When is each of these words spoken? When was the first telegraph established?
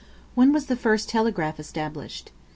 When 0.33 0.51
was 0.51 0.65
the 0.65 0.75
first 0.75 1.09
telegraph 1.09 1.59
established? 1.59 2.31